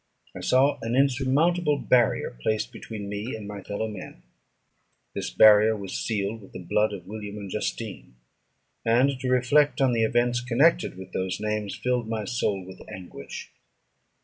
[0.35, 4.23] I saw an insurmountable barrier placed between me and my fellow men;
[5.13, 8.15] this barrier was sealed with the blood of William and Justine;
[8.83, 13.51] and to reflect on the events connected with those names filled my soul with anguish.